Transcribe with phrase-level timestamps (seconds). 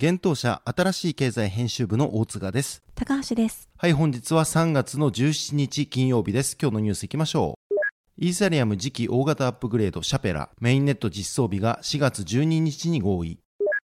[0.00, 2.84] 幻冬舎新しい経済編集部の大津賀です。
[2.94, 3.68] 高橋です。
[3.76, 6.56] はい、本日は3月の17日金曜日です。
[6.56, 7.74] 今日のニュース行きましょう。
[8.16, 13.40] イーサリアム次期大型アップグレードシャペラメインネット実装日が4月12日に合意。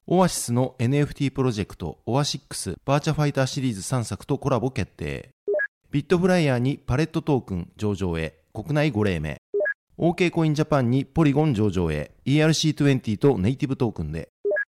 [0.07, 5.31] オアシスの NFT プロジェクトオアシックスバーチャファイターシリーズ3作とコラボ決定。
[5.91, 9.39] ビットフライヤーにパレットトークン上場へ国内5例目。
[9.97, 14.29] OK コインジャパンにポリゴン上場へ ERC20 とネイティブトークンで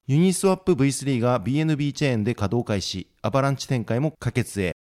[0.09, 4.71] ユニスワップ V3 が BNB チェーンで稼働開始、アバランチ展開も可決へ。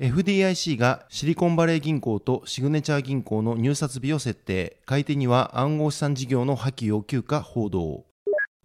[0.00, 4.80] FDIC がシリコンバレー銀行とシグネチャー銀行の入札日を設定。
[4.84, 8.06] 買い手には暗号資産事業の破棄要求か報道。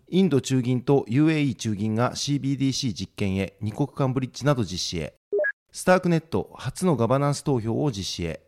[0.09, 5.13] インド中銀と UAE 中銀が CBDC 実験へ2国間ブリッジなど実施へ。
[5.71, 8.41] スタークネット初のガバナンス投票を実施へ。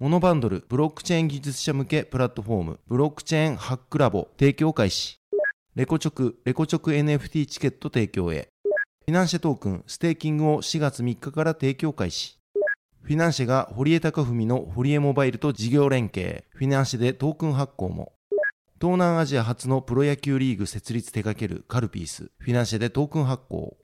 [0.00, 5.19] モノバンドルブロックチェーン技術者向けプラットフォームブロックチェーンハックラボ提供開始。
[5.80, 8.50] レコチョク、レコチョク NFT チケット提供へ。
[8.62, 12.38] フィナンシェトークン、ステーキングを4月3日から提供開始。
[13.00, 16.44] フィナンシェが堀江貴文の HORIE MOBILE と事業連携。
[16.50, 18.12] フィナンシェでトークン発行も。
[18.78, 22.30] 東南アジア初のプロ野球リーグ設立手掛けるカルピース。
[22.36, 23.78] フィナンシェでトークン発行。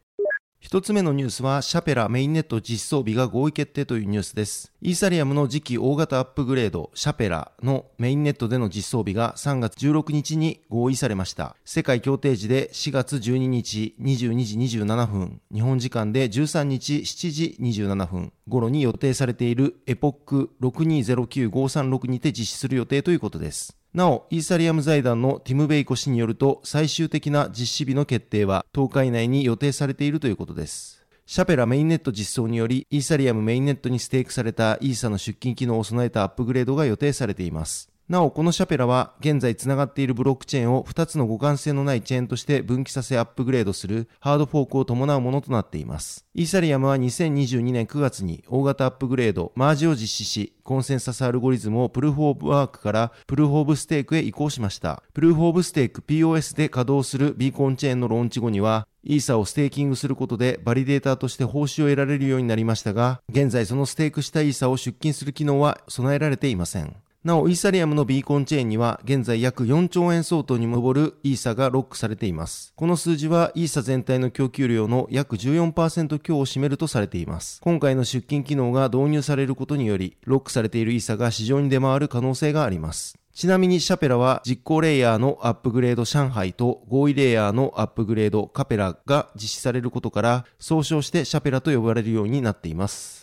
[0.58, 4.72] 一つ目のニュースは、シャペラメインネット実装日が合意決定というニュースです。
[4.80, 11.54] イーサリアムの次期大型アップグレード、シャペラのメインネットでの実装日が3月16日に合意されました。
[11.64, 23.76] 世界協定時で4月12日22時27分、日本時間で13日7時27分頃に予定されているエポック6209536にて実施する予定ということです。
[23.96, 31.02] なお、イーサリアム財団のティム・ベイコ氏によると、最終的な実施日の決定は10日以内に予定されているということです。
[31.24, 37.88] シャペラメインネット実装により、イーサリアムメインネットにステークされたイーサの出金機能を備えたアップグレードが予定されています。
[38.08, 46.24] なお、このシャペラは、現在繋がっているブロックチェーンを2つの互換性のないチェーンとして分岐させアップグレードするハードフォークを伴うものとなっています。
[46.32, 55.02] イーサリアムは2022年9月に大型アップグレード、マージを実施し、コンセンサスアルゴリズムをプルーフオブワークからプルーフオブステークへ移行しました。
[55.12, 66.94] プルーフオブステーク POS で稼働するビーコンチェーンのローンチ後には、イーサをステーキングすることでバリデーターとして報酬を得られるようになりましたが、現在そのステークしたイーサを出金する機能は備えられていません。
[67.26, 72.72] なお、イーサリアムのビーコンチェーンには、現在約4兆円相当に上るイーサがロックされています。
[72.76, 77.60] この数字は、イーサ全体の供給量の約14%強を占めるとされています。
[77.62, 83.18] 今回の出金機能が導入されることにより、ロックされているイーサが市場に出回る可能性があります。
[83.34, 93.15] ちなみにシャペラは実行レイヤーのアップグレード上海と合意レイヤーのアップグレードカペラが実施されることから総称してシャペラと呼ばれるようになっています。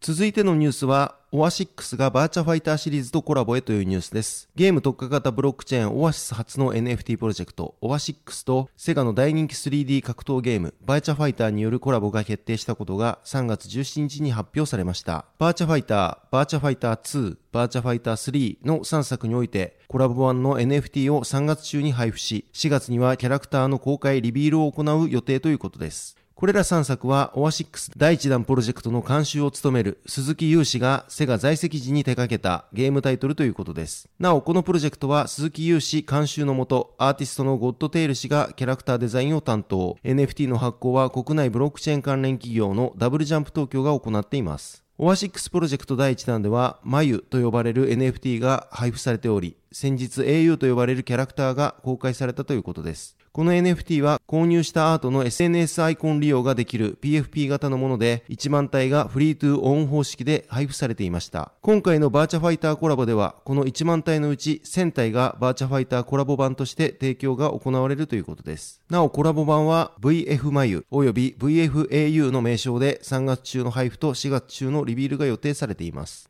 [0.00, 4.48] 続いてのニュースはオアシックスがバーチャファイターシリーズとコラボへというニュースです。
[4.54, 15.26] ゲーム特化型ブロックチェーンオアシス初の NFT プロジェクトオアシックスとセガの大人気 3D 格闘ゲームバーチャファイターによるコラボが決定したことが3月17日に発表されました。
[15.38, 26.17] バーチャファイター、バーチャファイター2、バーチャファイター3の3作においてコラボ版の NFT を3月中に配布し、4月にはキャラクターの公開リビールを行う予定ということです。
[26.38, 34.08] これら3作はオアシックス第1弾プロジェクトの監修を務める鈴木裕氏がセガ在籍時に手掛けたゲームタイトルということです。
[34.20, 39.98] なお、このプロジェクトは鈴木裕氏監修のもと、アーティストのゴッドテイル氏がキャラクターデザインを担当。
[40.04, 44.84] NFT の発行は国内ブロックチェーン関連企業のダブルジャンプ東京が行っています。
[44.96, 53.18] オアシックスプロジェクト第1弾では、マユと呼ばれる NFT が配布されており、先日 au と呼ばれるキャラクターが公開されたということです。
[53.38, 61.52] この NFT は購入したアートの SNS アイコン利用ができる PFP 型のもので1万体がフリートゥーオウン方式で配布されていました。
[61.62, 68.80] 今回のバーチャファイターコラボではこの1万体のうち1000体がバーチャファイターコラボ版として提供が行われるということです。
[68.90, 76.28] なおコラボ版は VF マユ及び VFAU の名称で3月中の配布と4月中のリビールが予定されています。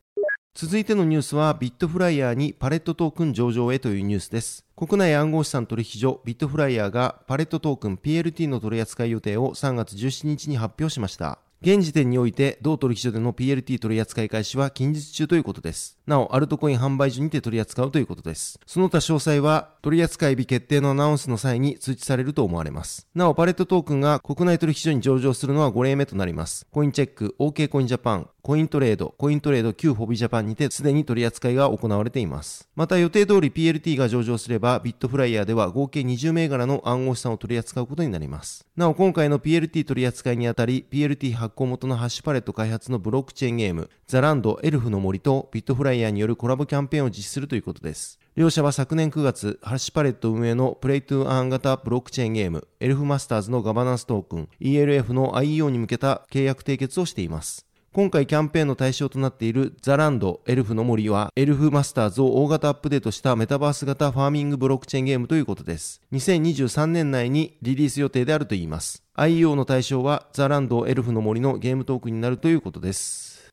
[0.60, 4.64] 続いてのニュースはビットフライヤーにパレットトークン上場へというニュースです。
[4.75, 11.38] 国内暗号資産取引所ビットフライヤーがパレットトークン PLT の取り扱い予定を3月17日に発表しました。
[11.60, 15.99] 現時点において、同取引所での PLT 取扱い開始は近日中ということです。
[16.06, 18.60] なお、アルトコイン販売所にて取り扱うということです。
[18.64, 23.08] その他詳細は、取扱い日決定のアナウンスの際に通知されると思われます。
[23.12, 26.64] なお、パレットトークンが国内取引所に上場するのは5例目となります。
[26.70, 32.66] コインチェック、OK コインジャパン、コイントレード、コイントレード旧ホビジャパンにてすでに取り扱いが行われています。
[32.74, 38.64] また予定通り PLT が上場すればビットフライヤーでは合計20銘柄の暗号資産を取り扱うことになります。
[38.74, 48.18] なお今回の PLT 取り扱いにあたり PLT 発行元のハッシュパレット開発のブロックチェーンゲームザランドエルフの森とビットフライヤーによるコラボキャンペーンを実施するということです。
[48.34, 57.68] 両社は昨年9月、ハッシュパレット運営のプレイトゥーアーン型ブロックチェーンゲーム、エルフマスターズのガバナンストークン、ELF の IEO に向けた契約締結をしています。
[57.98, 66.00] 今回キャンペーンの対象となっているザランドエルフの森はエルフマスターズを大型アップデートしたメタバース型ファーミングブロックチェーンゲームということです。
[66.12, 69.02] 2023年内にリリース予定であるといいます。
[69.16, 73.52] IEO の対象はザランドエルフの森のゲームトークンになるということです。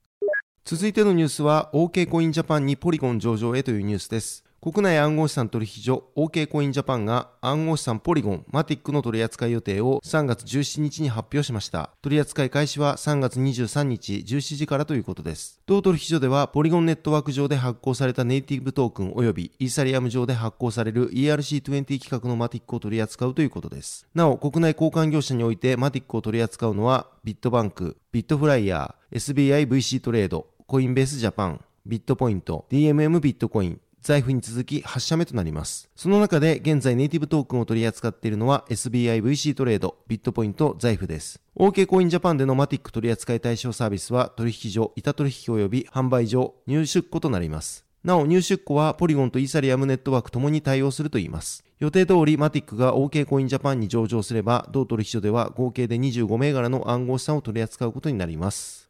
[0.63, 4.43] 続いてのニュースは OK コインジャパンにポリゴン上場へというニュースです。
[4.65, 11.91] 国内暗号資産取引所 OK コインジャパンが暗号資産ポリゴン、マティックの取扱い予定を3月17日に発表しました。
[12.01, 15.61] 取扱い開始は3月23日17時からということです。
[15.67, 24.07] 同取引所ではポリゴンネットワーク上で発行されたネイティブトークン及びイーサリアム上で発行される ERC20 規格のマティックを取り扱うということです。
[24.15, 35.89] なお、国内交換業者においてマティックを取り扱うのはビットバンク、ビットフライヤー、SBIVC トレード、コインベースジャパン、ビットポイント、DMM ビットコイン、財布に続き8社目となります。
[35.95, 41.41] その中で現在ネイティブトークンを取り扱っているのは SBIVC トレード、ビットポイント、財布です。
[41.57, 47.83] OK コインジャパンでのマティック取扱い対象サービスは取引所、板取引及び販売所、入出庫となります。
[48.03, 51.63] なお入出庫はポリゴンとイーサリアムネットワークともに対応するといいます。
[51.79, 58.84] 予定通りマティックが OK コインジャパンに上場すれば、同取引所では合計で25銘柄の暗号資産を取り扱うことになります。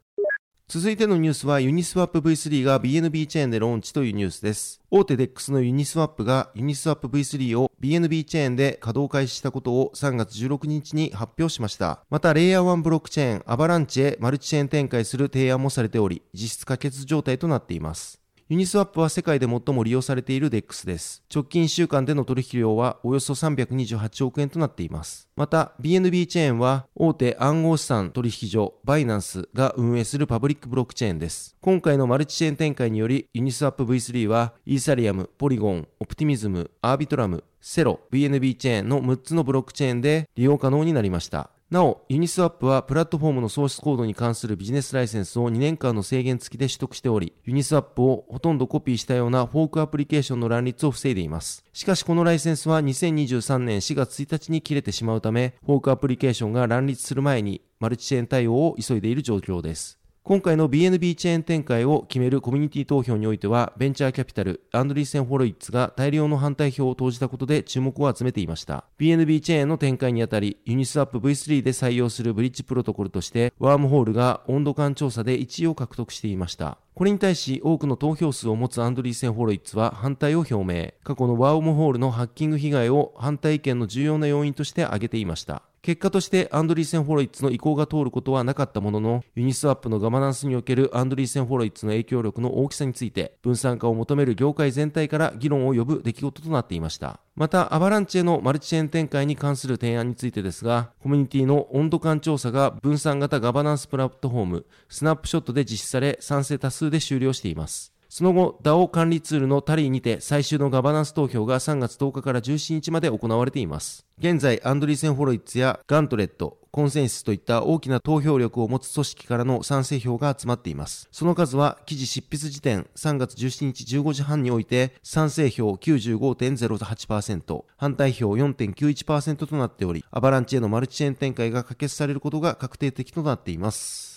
[0.68, 4.82] 続いてのニュースはユニスワップ V3 が BNB チェーンでローンチというニュースです。
[4.90, 12.04] 大手 DEX のユニスワップがユニスワップ V3 を BNB チェーンで稼働開始したことを3月16日に発表しました。
[12.10, 18.25] また、レイヤー1ブロックチェーンアバランチへマルチチェーン展開する提案もされており、実質可決状態となっています。
[18.48, 21.24] ユニスワップは世界で最も利用されている DEX です。
[21.34, 25.28] 直近1週間での取引量はおよそ328億円となっています。
[25.36, 31.56] また、BNB チェーンは大手暗号資産取引所バイナンスが運営するパブリックブロックチェーンです。
[31.60, 41.50] 今回のマルチチェーン展開により、ユニスワップ V3 はイーサリアム、ポリゴン、オプティミズム、アービトラム、セロ、BNB チェーンの6つのブロックチェーンで利用可能になりました。
[41.76, 51.66] なお、ユニスワップはプラットフォームのソースコードに関するビジネスライセンスを2年間の制限付きで取得しており、ユニスワップをほとんどコピーしたようなフォークアプリケーションの乱立を防いでいます。
[51.74, 60.00] しかしこのライセンスは2023年4月1日に切れてしまうため、フォークアプリケーションが乱立する前にマルチチェーン対応を急いでいる状況です。
[60.28, 68.86] 今回の BNB チェーン展開を決めるコミュニティ投票においては、ベンチャーキャピタル、アンドリーセン・ホロウィッツが大量の反対票を投じたことで注目を集めていました。
[68.98, 76.80] BNB チェーンの展開にあたり、ユニスワップ V3 で採用するブリッジプロトコルとして、ワームホールが温度感調査で1位を獲得していました。
[76.96, 80.94] これに対し多くの投票数を持つアンドリーセン・ホロウィッツは反対を表明。
[81.04, 85.62] 過去のワームホールのハッキング被害を反対意見の重要な要因として挙げていました。
[85.86, 97.20] 結果としてアンドリーセン・ホロウィッツの意向が通ることはなかったものの、ユニスワップのガバナンスにおけるアンドリーセン・ホロウィッツの影響力の大きさについて、分散化を求める業界全体から議論を呼ぶ出来事となっていました。
[97.36, 107.95] また、アバランチェのマルチチェーン展開に関する提案についてですが、コミュニティの温度感調査が分散型ガバナンスプラットフォーム、スナップショットで実施され、賛成多数で終了しています。
[108.18, 114.06] その後、DAO 管理ツールのタリーにて最終のガバナンス投票が3月10日から17日まで行われています。
[114.20, 121.10] 現在、アンドリーセン・ホロウィッツやガントレット、コンセンサスといった大きな投票力を持つ組織からの賛成票が集まっています。
[121.12, 134.15] その数は記事執筆時点3月17日15時半において賛成票95.08%、反対票4.91%となっており、アバランチへのマルチチェーン展開が可決されることが確定的となっています。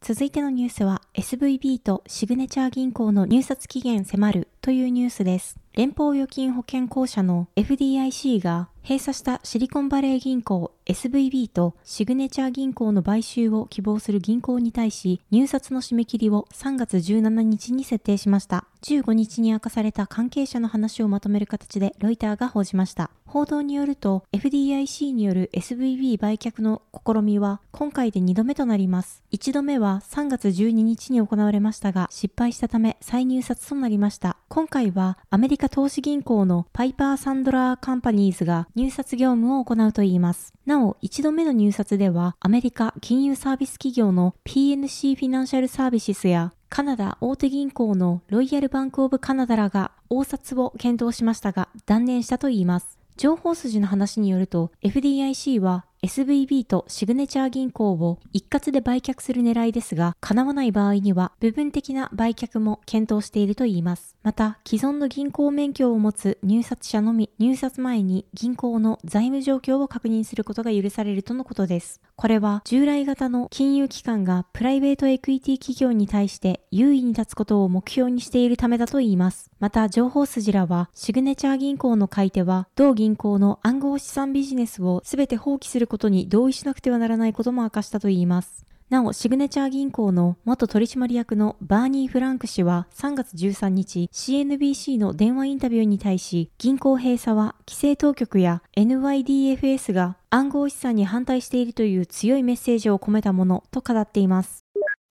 [0.00, 5.58] 続いてのニュースは SVB とシグネチャー銀行の入札期限迫るというニュースです。
[5.74, 18.64] 連邦預金保険公社の FDIC が閉鎖したシリコンバレー銀行 SVB とシグネチャー銀行の買収を希望する銀行に対し入札の締め切りを3月17日に設定しました。
[18.82, 23.10] 15日に明かされた関係者の話をまとめる形でロイターが報じました。
[23.26, 29.22] 報道によると FDIC による SVB 売却の試みは今回で2度目となります。
[29.32, 34.38] 1度目は3月12日に行われましたが失敗したため再入札となりました。
[34.48, 40.54] 今回はアメリカ投資銀行のパイパーサンドラーカンパニーズが入札業務を行うといいます。
[40.64, 52.98] なお、1度目の入札では、アメリカ金融サービス企業の PNC フィナンシャルサービスや、カナダ大手銀行のロイヤルバンクオブカナダらが応札を検討しましたが、断念したといいます。
[53.16, 64.16] 情報筋の話によると、FDIC は SVB とシグネチャー銀行を一括で売却する狙いですが、叶わない場合には部分的な売却も検討しているといいます。
[64.22, 72.00] また、既存の銀行免許を持つ入札者のみ、入札前に銀行の財務状況を確認することが許されるとのことです。
[72.14, 79.50] これは従来型の金融機関がプライベートエクイティ企業に対して優位に立つことを目標にしているためだといいます。
[79.60, 88.64] また、情報筋らは、シグネチャー銀行の買い手は、同銀行の暗号資産ビジネスを全て放棄することに同意しなくてはならないことも明かしたといいます。
[88.88, 104.64] なお、シグネチャー銀行の元取締役のバーニー・フランク氏は3月13日 CNBC の電話インタビューに対し、銀行閉鎖は規制当局や NYDFS が暗号資産に反対しているという強いメッセージを込めたものと語っています。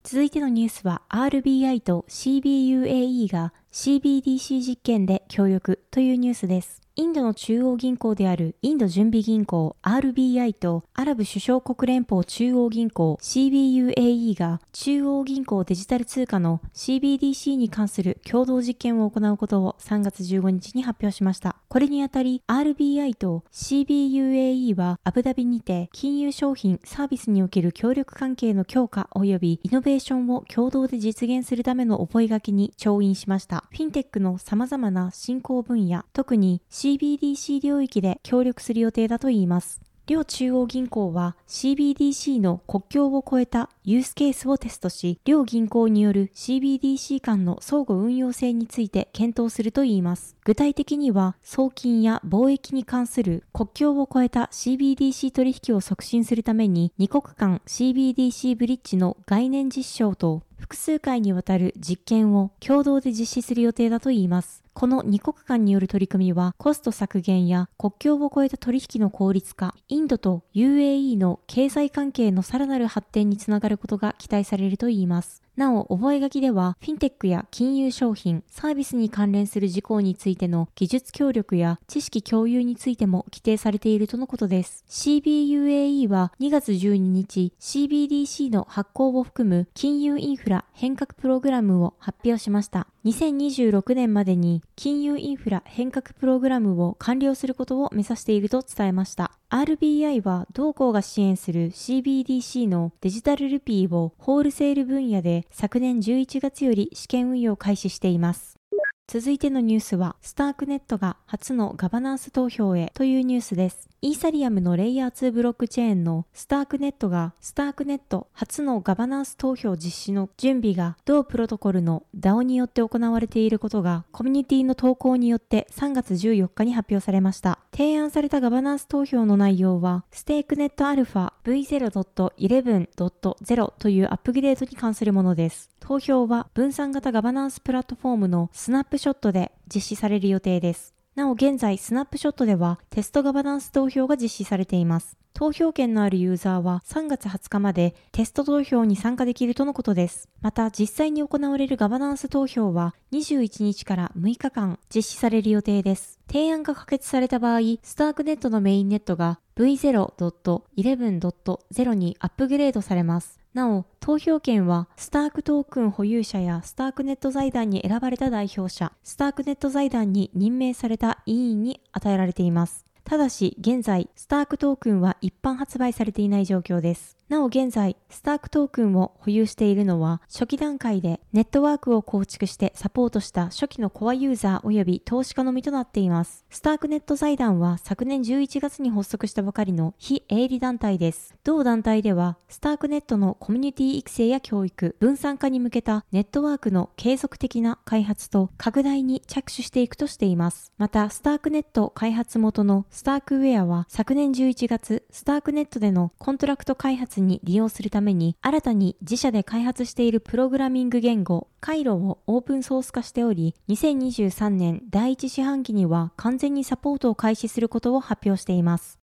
[0.03, 6.81] 続いてのニュースは RBI と CBUAE が CBDC 実験で協力というニュースです。
[6.99, 21.57] インドの中央銀行であるインド準備銀行 RBI とアラブ首長国連邦中央銀行 CBUAE が中央銀行デジタル通貨の CBDC に関する共同実験を行うことを3月15日に発表しました。
[21.67, 33.65] これにあたり RBI と CBUAE はアブダビにて金融商品サービスにおける協力関係の強化及びイノベーションを共同で実現するための覚書に調印しました。
[33.69, 39.81] フィンテックの様々な進行分野、特に CBDC 領域で協力する予定だといいます。
[40.05, 50.37] 両中央銀行は CBDC の国境を越えたユースケースをテストし、両銀行による CBDC 間の相互運用性について検討するといいます。
[50.45, 64.63] 具体的には、送金や貿易に関する国境を越えた CBDC 取引を促進するために、2国間 CBDC ブリッジの概念実証と複数回にわたる実験を共同で実施する予定だといいます。
[64.79, 75.41] この2国間による取り組みはコスト削減や国境を越えた取引の効率化、インドと UAE の経済関係のさらなる発展につながることが期待されるといいます。
[75.55, 84.85] なお、覚書では、フィンテックや金融商品、サービスに関連する事項についての技術協力や知識共有についても規定されているとのことです。
[84.87, 92.85] CBUAE は2月12日、CBDC の発行を含む金融インフラ変革プログラムを発表しました。
[93.05, 99.31] 2026年までに金融インフラ変革プログラムを完了することを目指していると伝えました。
[99.49, 108.59] RBI は同行が支援する CBDC のデジタルルピーをホールセール分野で昨年11月より試験運用を開始しています。
[109.09, 113.87] 続いてのニュースは、スタークネットが初のガバナンス投票へというニュースです。
[114.01, 127.57] イーサリアムのレイヤー2ブロックチェーンのスタークネットがスタークネット初のガバナンス投票実施の準備が同プロトコルの DAO によって行われていることがコミュニティの投稿によって3月14日に発表されました。
[127.71, 135.71] 提案されたガバナンス投票の内容はスタークネットアルファ V0.11.0 というアップグレードに関するものです。
[135.79, 140.95] 投票は分散型ガバナンスプラットフォームのスナップショットで実施される予定です。
[141.13, 145.15] なお現在スナップショットではテストガバナンス投票が実施されています。
[145.35, 150.29] 投票権のあるユーザーは3月20日までテスト投票に参加できるとのことです。
[150.41, 156.19] また実際に行われるガバナンス投票は21日から6日間実施される予定です。
[156.25, 163.39] 提案が可決された場合、スタークネットのメインネットが V0.11.0 にアップグレードされます。
[163.57, 172.85] なお、投票権は、スタークトークン保有者やスタークネット財団に選ばれた代表者、スタークネット財団に任命された委員に与えられています。
[173.03, 177.16] ただし、現在、スタークトークンは一般発売されていない状況です。
[177.29, 186.45] なお現在、スタークトークンを保有しているのは、初期段階でネットワークを構築してサポートした初期のコアユーザー及び投資家のみとなっています。
[186.49, 191.35] スタークネット財団は昨年11月に発足したばかりの非営利団体です。
[191.43, 200.71] 同団体では、スタークネットのコミュニティ育成や教育、分散化に向けたネットワークの継続的な開発と拡大に着手していくとしています。
[200.77, 218.99] また、スタークネット開発元のスタークウェアは昨年11月、スタークネットでのコントラクト開発に利用するために新たに自社で開発しているプログラミング言語カイロをオープンソース化しており2023年第1四半期には完全にサポートを開始することを発表しています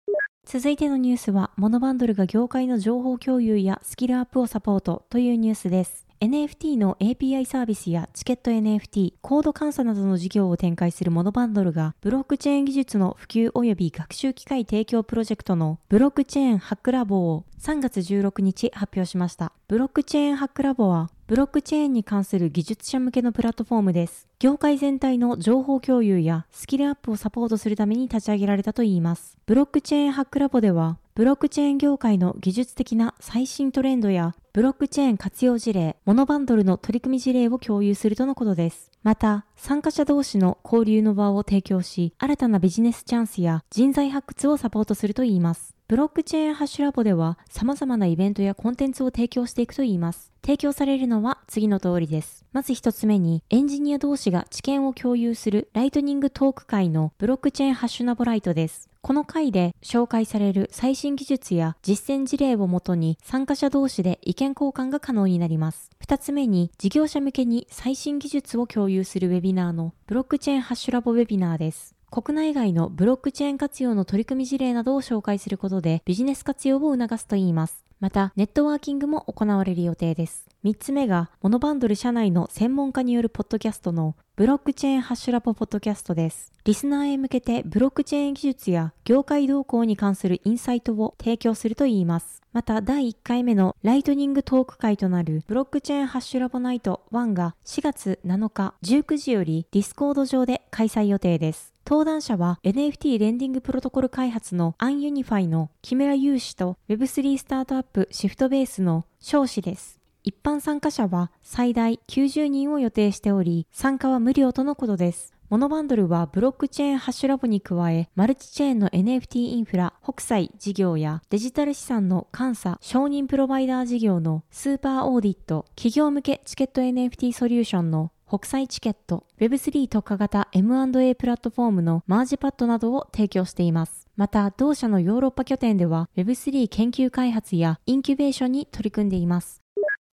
[0.51, 6.08] 続いてのニュースは、モノバンドルが業界の情報共有やスキルアップをサポートというニュースです。
[6.21, 19.53] NFT の API サービスやチケット NFT、コード監査などの事業を展開するモノバンドルが、ブロックチェーン技術の普及及び学習機会提供プロジェクトのブロックチェーンハックラボを3月16日発表しました。
[19.69, 24.27] ブロックチェーンハックラボは、ブロックチェーンに関する技術者向けのプラットフォームです。
[24.39, 29.37] 業界全体の情報共有やスキルアップをサポートするために立ち上げられたといいます。
[29.45, 38.89] ブロックチェーンハックラボでは、ブロックチェーン業界の技術的な最新トレンドやブロックチェーン活用事例、モノバンドルの取り組み事例を共有するとのことです。
[39.03, 45.75] また、参加者同士の交流の場を提供し、新たなビジネスチャンスや人材発掘をサポートするといいます。
[45.89, 50.31] ブロックチェーンハッシュラボでは様々なイベントやコンテンツを提供していくといいます。
[50.41, 52.45] 提供されるのは次の通りです。
[52.53, 58.88] まず一つ目に、エンジニア同士が知見を共有するライトニングトーク会のブロックチェーンハッシュナボライトです。
[59.01, 65.89] この回で紹介される最新技術や実践事例をもとに参加者同士で意見交換が可能になります。
[66.01, 71.95] 二つ目に事業者向けに最新技術を共有するウェビナーのブロックチェーンハッシュラボウェビナーです。
[72.11, 77.85] 国内外のブロックチェーン活用の取り組み事例などを紹介することでビジネス活用を促すといいます。
[77.99, 80.47] また、ネットワーキングも行われる予定です。
[80.63, 86.53] 3つ目が、モノバンドル社内の専門家によるポッドキャストのブロックチェーンハッシュラボポッドキャストです。
[86.63, 92.41] リスナーへ向けてブロックチェーン技術や業界動向に関するインサイトを提供するといいます。
[92.53, 101.73] また、第1回目のライトニングトーク会となるブロックチェーンハッシュラボナイト1が4月7日19時よりディスコード上で開催予定です。
[101.85, 109.98] 登壇者は NFT レンディングプロトコル開発のアンユニファイの木村優氏と Web3 スタートアップシフトベースの翔氏です。
[110.23, 115.33] 一般参加者は最大90人を予定しており、参加は無料とのことです。
[115.49, 134.07] モノバンドルはブロックチェーンハッシュラボに加え、マルチチェーンの NFT インフラ、北斎事業やデジタル資産の監査、承認プロバイダー事業のスーパーオーディット、企業向けチケット NFT ソリューションの北斎チケット、Web3 特化型 M&A プラットフォームのマージパッドなどを提供しています。
[134.15, 139.63] また、同社のヨーロッパ拠点では Web3 研究開発やインキュベーションに取り組んでいます。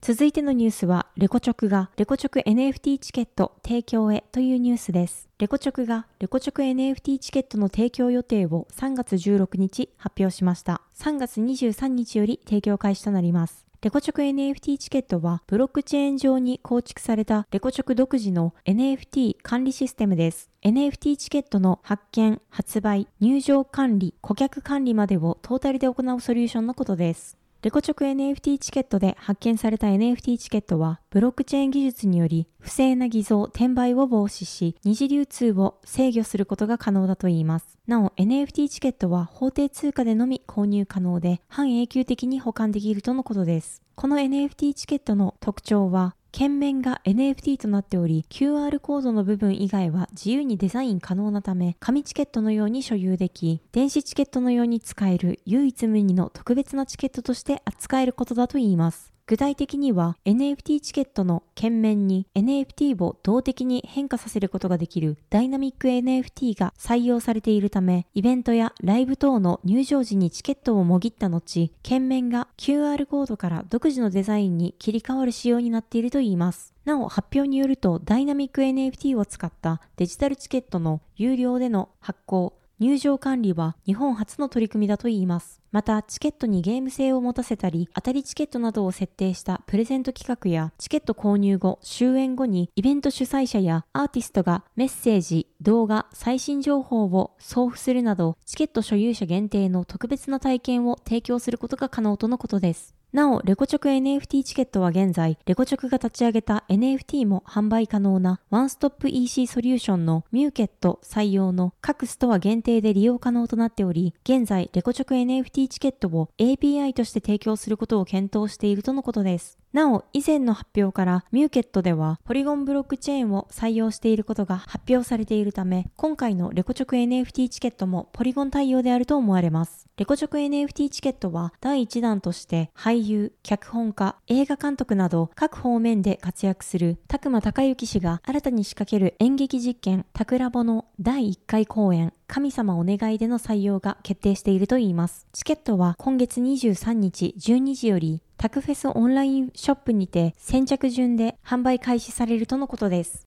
[0.07, 5.29] 続いてのニュースは、レコチョクがレコチョク NFT チケット提供へというニュースです。
[5.41, 10.81] レコチョクがレコチョク NFT チケットの提供予定を3月16日発表しました。
[10.97, 13.67] 3月23日より提供開始となります。
[13.83, 20.51] レコチョク NFT チケットはブロックチェーン上に構築されたレコチョク独自の NFT 管理システムです。
[20.63, 27.37] NFT チケットの発見、発売、入場管理、顧客管理までをトータルで行うソリューションのことです。
[27.67, 37.77] レコチョク NFT チケットで発見された NFT チケットは、ブロックチェーン技術により、不正な偽造、転売を防止し、二次流通を制御することが可能だといいます。
[37.89, 43.83] なお、NFT チケットは法定通貨でのみ購入可能で、半永久的に保管できるとのことです。
[43.97, 59.16] この NFT チケットの特徴は、剣面が NFT となっており、QR コードの部分以外は自由にデザイン可能なため、紙チケットのように所有でき、電子チケットのように使える唯一無二の特別なチケットとして扱えることだといいます。
[59.29, 76.73] 具体的には NFT チケットの剣面に NFT を動的に変化させることができるダイナミック NFT が採用されているため、イベントやライブ等の入場時にチケットをもぎった後、剣面が QR コードから独自のデザインに切り替わる仕様になっているといいます。
[76.85, 85.63] なお発表によるとダイナミック NFT を使ったデジタルチケットの有料での発行、入場管理は日本初の取り組みだといいます。
[85.73, 102.95] また、チケットにゲーム性を持たせたり、当たりチケットなどを設定したプレゼント企画や、チケット購入後、終演後に、イベント主催者やアーティストがメッセージ、動画、最新情報を送付するなど、チケット所有者限定の特別な体験を提供することが可能とのことです。
[103.17, 119.57] なお、レコチョク NFT チケットは現在、レコチョクが立ち上げた NFT も販売可能なワンストップ EC ソリューションのミューケット採用の各ストア限定で利用可能となっており、現在、レコチョク NFT チケットを API として提供することを検討しているとのことです。
[119.77, 129.87] なお、以前の発表からミューケットではポリゴンブロックチェーンを採用していることが発表されているため、今回のレコチョク NFT チケットもポリゴン対応であると思われます。
[129.99, 145.27] レコチョク NFT チケットは第1弾として俳優、脚本家、映画監督など各方面で活躍する拓間隆之氏が新たに仕掛ける演劇実験タクラボの第1回公演神様お願いでの採用が決定しているといいます。
[145.33, 153.27] チケットは今月23日12時よりタクフェスオンラインショップにて先着順で販売開始されるとのことです。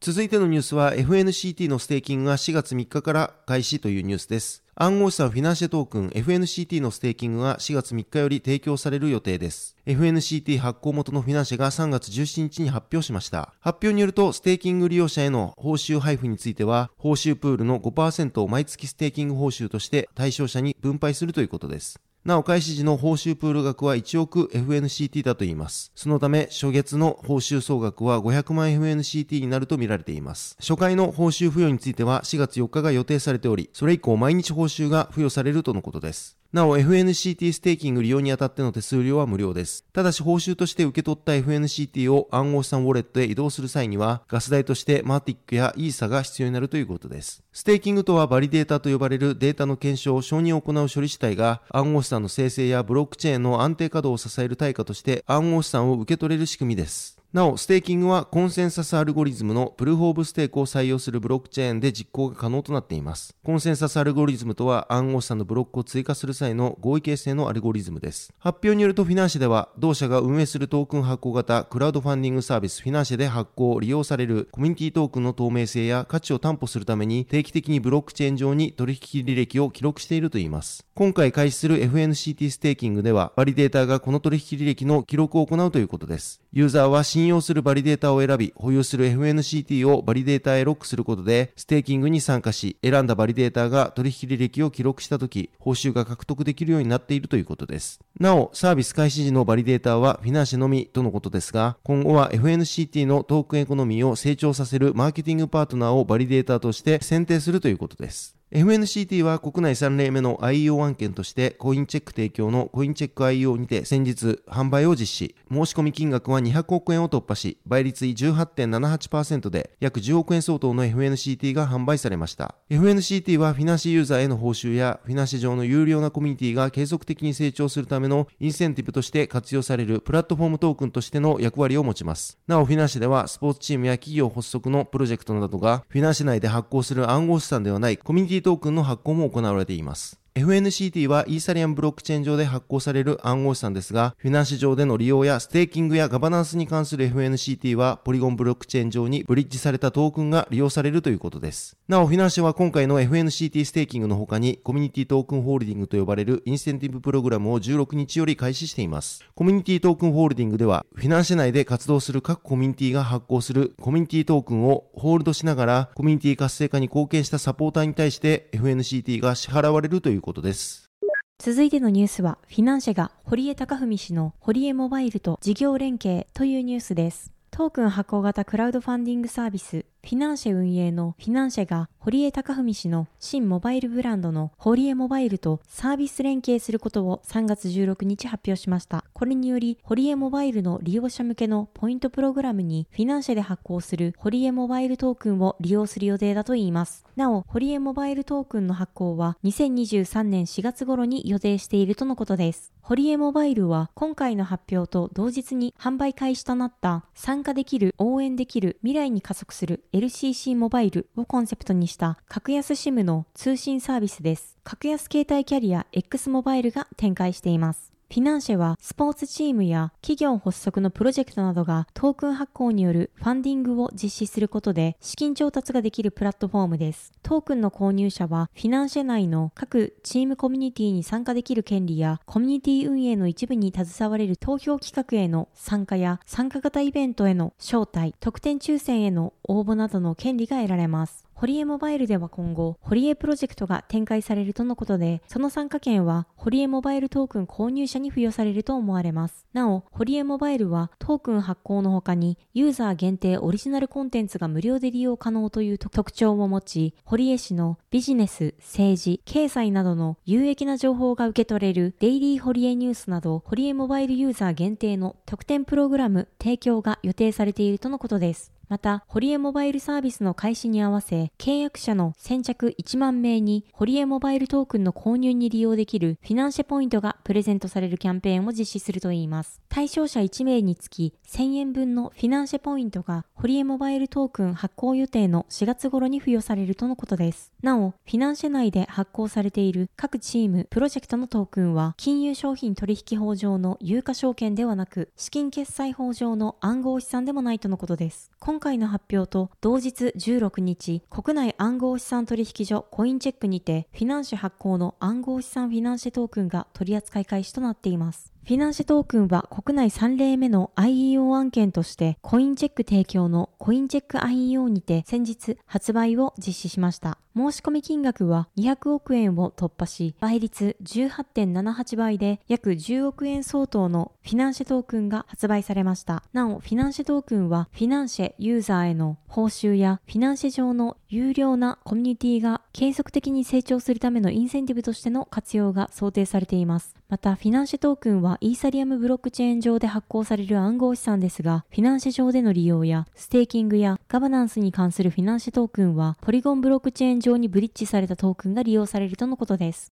[0.00, 4.65] 続いてのニュースは FNCT のステーキングが4月3日から開始というニュースです。
[4.78, 9.74] 暗号資産フィナンシェトークン FNCT のステーキングが4月3日より提供される予定です。
[9.86, 13.54] FNCT 発行元のフィナンシェが3月17日に発表しました。
[13.60, 21.98] 発表によると、ステーキング利用者への報酬配布については、報酬プールの5%を毎月ステーキング報酬として対象者に分配するということです。
[22.26, 25.92] なお開始時の報酬プール額は1億 FNCT だといいます。
[25.94, 30.56] そのため、初月の報酬総額は500万 FNCT になると見られています。
[30.58, 36.35] 初回の報酬付与については4月4日が予定されており、それ以降毎日報酬が付与されるとのことです。
[36.52, 39.84] なお FNCT ステーキング利用にあたっての手数料は無料です。
[39.92, 47.42] ただし報酬として受け取った FNCT を暗号資産ウォレットへ移動する際にはガス代としてマティックやイーサが必要になるということです。
[47.52, 57.15] ステーキングとはバリデータと呼ばれるデータの検証を、承認を行う処理主体が暗号資産の生成やブロックチェーンの安定稼働を支える対価として暗号資産を受け取れる仕組みです。
[57.32, 63.36] なお、ステーキングはコンセンサスアルゴリズムのプルーフオブステークを採用するブロックチェーンで実行が可能となっています。
[63.44, 68.32] コンセンサスアルゴリズムとは暗号資産のブロックを追加する際の合意形成のアルゴリズムです。
[68.38, 80.86] 発表によるとフィナンシェでは、同社が運営するトークン発行型クラウドファンディングサービスフィナンシェで発行、利用されるコミュニティトークンの透明性や価値を担保するために定期的にブロックチェーン上に取引履歴を記録しているといいます。
[80.94, 86.40] 今回開始する FNCT ステーキングでは、バリデータがこの取引履歴の記録を行うということです。
[86.56, 98.00] ユーザーは信用するバリデータを選び、保有する FNCT をバリデータへロックすることで、ステーキングに参加し、選んだバリデータが取引履歴を記録したとき、報酬が獲得できるようになっているということです。
[98.18, 108.35] なお、サービス開始時のバリデータはフィナンシェのみとのことですが、今後は FNCT のトークンエコノミーを成長させるマーケティングパートナーをバリデータとして選定するということです。
[108.52, 115.34] FNCT は国内3例目の IEO 案件としてコインチェック提供のコインチェック IEO にて先日販売を実施。
[115.50, 122.54] 申し込み金額は200億円を突破し、倍率18.78%で約10億円相当の FNCT が販売されました。
[122.70, 132.38] FNCT はフィナンシェユーザーへの報酬やフィナンシェ上の有料なコミュニティが継続的に成長するためのインセンティブとして活用されるプラットフォームトークンとしての役割を持ちます。
[132.46, 140.25] なおフィナンシェではスポーツチームや企業発足のプロジェクトなどがフィナンシェ内で発行する暗号資産ではないコミュニティトークンの発行も行われています。
[140.36, 151.78] FNCT はイーサリアムブロックチェーン上で発行される暗号資産ですが、フィナンシェ上での利用やステーキングやガバナンスに関する FNCT はポリゴンブロックチェーン上にブリッジされたトークンが利用されるということです。
[151.88, 159.24] なお、フィナンシェは今回の FNCT ステーキングの他にコミュニティトークンホールディングと呼ばれるインセンティブプログラムを16日より開始しています。
[159.34, 170.90] コミュニティトークンホールディングでは、フィナンシェ内で活動する各コミュニティが発行するコミュニティトークンをホールドしながらコミュニティ活性化に貢献したサポーターに対して FNCT が支払われるということことです。
[171.38, 177.32] 続いてのニュースは、フィナンシェが堀江貴文氏の堀江モバイルと事業連携というニュースです。
[177.50, 189.04] トークン発行型クラウドファンディングサービスフィナンシェ運営のフィナンシェが堀江貴文氏の新モバイルブランドの堀江モバイルとサービス連携することを3月16日発表しました。
[189.12, 197.04] これにより堀江モバイルの利用者向けのポイントプログラムにフィナンシェで発行する堀江モバイルトークンを利用する予定だといいます。
[197.16, 202.72] なお、堀江モバイルトークンの発行は2023年4月頃に予定しているとのことです。
[202.80, 214.58] 堀江モバイルは今回の発表と同日に販売開始となった参加できる、応援できる、未来に加速する LCC モバイルをコンセプトにした格安 SIM の通信サービスです。
[214.62, 217.95] 格安携帯キャリア X モバイルが展開しています。
[218.08, 227.12] フィナンシェはスポーツチームや企業発足のプロジェクトなどがトークン発行によるファンディングを実施することで資金調達ができるプラットフォームです。
[227.22, 241.25] トークンの購入者はフィナンシェ内の各チームコミュニティに参加できる権利やコミュニティ運営の一部に携われる投票企画への参加や参加型イベントへの招待、特典抽選への応募などの権利が得られます。
[241.36, 249.44] ホリエモバイルでは今後、ホリエプロジェクトが展開されるとのことで、その参加権はホリエモバイルトークン購入者に付与されると思われます。
[249.52, 268.55] なお、ホリエモバイルはトークン発行の他に、ユーザー限定オリジナルコンテンツが無料で利用可能という特徴を持ち、堀江氏のビジネス、政治、経済などの有益な情報が受け取れるデイリーホリエニュースなど、ホリエモバイルユーザー限定の特典プログラム提供が予定されているとのことです。
[268.68, 279.60] また、ホリエモバイルサービスの開始に合わせ、契約者の先着1万名に、ホリエモバイルトークンの購入に利用できるフィナンシェポイントがプレゼントされるキャンペーンを実施するといいます。
[279.68, 287.52] 対象者1名につき、1000円分のフィナンシェポイントが、ホリエモバイルトークン発行予定の4月頃に付与されるとのことです。
[287.62, 298.32] なお、フィナンシェ内で発行されている各チーム、プロジェクトのトークンは、金融商品取引法上の有価証券ではなく、資金決済法上の暗号資産でもないとのことです。
[298.40, 308.35] 今今回の発表とと同日16日、国内暗号資産取引所コインチェックにて、フィナンシェ発行の暗号資産フィナンシェトークンが取り扱い開始となっています。
[308.46, 317.18] フィナンシェトークンは国内3例目の IEO 案件としてコインチェック提供のコインチェック IEO にて先日発売を実施しました。
[317.36, 326.22] 申し込み金額は200億円を突破し、倍率18.78倍で約10億円相当のフィナンシェトークンが発売されました。
[326.32, 336.94] なお、フィナンシェトークンはフィナンシェユーザーへの報酬やフィナンシェ上の有料なコミュニティが継続的に成長するためのインセンティブとしての活用が想定されています。
[337.10, 349.92] また、フィナンシェトークンはイーサリアムブロックチェーン上で発行される暗号資産ですが、フィナンシェ上での利用やステーキングやガバナンスに関するフィナンシェトークンはポリゴンブロックチェーン上にブリッジされたトークンが利用されるとのことです。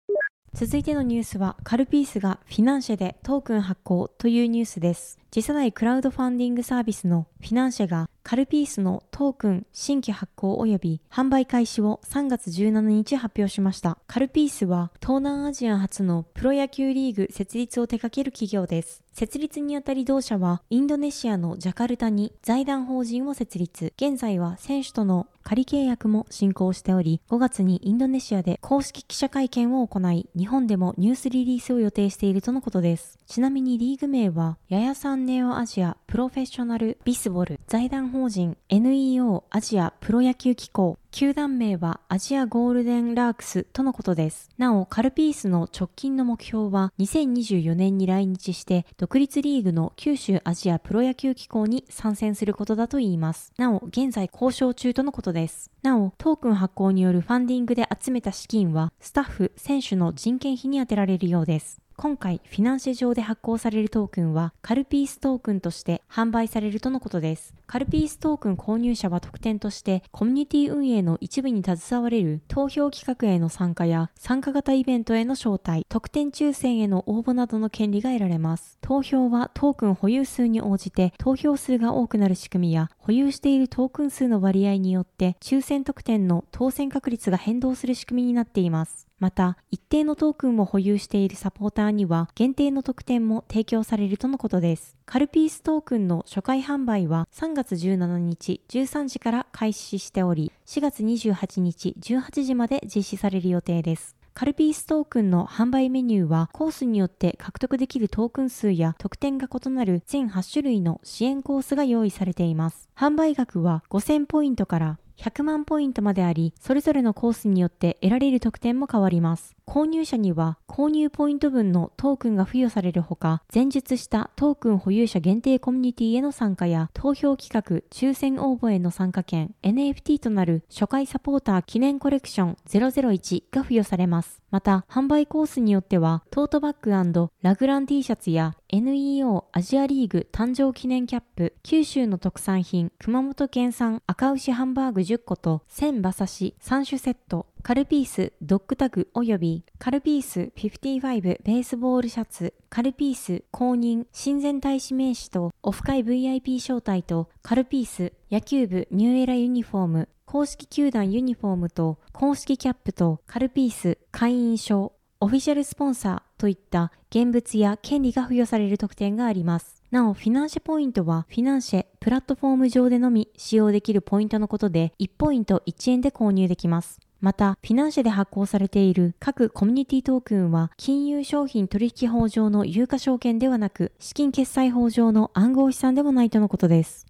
[0.52, 5.20] 続いてのニュースは、カルピースがフィナンシェでトークン発行というニュースです。
[5.32, 13.98] 次世代クラウドファンディングサービスのフィナンシェがカルピースのトークン新規発行及び販売開始を3月17日発表しました。
[14.08, 19.04] カルピースは東南アジア初のプロ野球リーグ設立を手掛ける企業です。
[19.12, 23.92] 設立にあたり同社はインドネシアのジャカルタに財団法人を設立。
[23.96, 33.18] 現在は選手との仮契約も進行しており、5月にインドネシアで公式記者会見を行い、日本でもニュースリリースを予定しているとのことです。
[33.26, 44.48] ちなみにリーグ名は、ヤヤサネオアジアプロフェッショナルビスボル財団法人 NEO アジアプロ野球機構球団名はアジアゴールデンラークスとのことです。
[44.58, 53.52] なお、カルピースの直近の目標は2024年に来日して独立リーグの九州アジアプロ野球機構に参戦することだといいます。
[53.58, 55.70] なお、現在交渉中とのことです。
[55.82, 61.80] なお、トークン発行によるファンディングで集めた資金はスタッフ、選手の人件費に充てられるようです。
[62.00, 67.52] 今回フィナンシェ上で発行されるトークンはカルピーストークンとして販売されるとのことです。
[67.66, 78.78] カルピーストークン購入者は特典としてコミュニティ運営の一部に携われる投票企画への参加や参加型イベントへの招待、特典抽選への応募などの権利が得られます。
[78.80, 89.09] 投票はトークン保有数に応じて投票数が多くなる仕組みや保有しているトークン数の割合によって抽選特典の当選確率が変動する仕組みになっています。
[89.20, 94.96] また、一定のトークンを保有しているサポーターには限定の特典も提供されるとのことです。
[95.04, 104.16] カルピーストークンの初回販売は3月17日13時から開始しており、4月28日18時まで実施される予定です。
[104.32, 112.88] カルピーストークンの販売メニューはコースによって獲得できるトークン数や特典が異なる全8種類の支援コースが用意されています。
[112.96, 119.54] 販売額は5000ポイントから100万ポイントまであり、それぞれのコースによって得られる特典も変わります。
[119.66, 134.39] 購入者には購入ポイント分のトークンが付与されるほか、前述したトークン保有者限定コミュニティへの参加や投票企画、抽選応募への参加券、NFT となる初回サポーター記念コレクション001が付与されます。
[134.50, 169.82] また、販売コースによっては、トートバッグラグラン T シャツや NEO アジアリーグ誕生記念キャップ、九州の特産品、熊本県産赤牛ハンバーグ10個と1000馬刺し3種セット、カルピースドッグタグ及びカルピース55ベースボールシャツ、カルピース公認親善大使名刺とオフ会 VIP 招待とカルピース野球部ニューエラユニフォーム公式球団ユニフォームと公式キャップとカルピース会員証、オフィシャルスポンサーといった現物や権利が付与される特典があります。
[169.90, 177.00] なお、フィナンシェポイントはフィナンシェプラットフォーム上でのみ使用できるポイントのことで1ポイント1円で購入できます。
[177.20, 187.09] また、フィナンシェで発行されている各コミュニティトークンは、金融商品取引法上の有価証券ではなく、資金決済法上の暗号資産でもないとのことです。